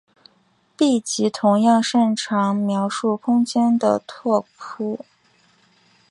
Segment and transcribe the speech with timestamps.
[0.75, 5.05] 闭集同样擅长描述空间的拓扑。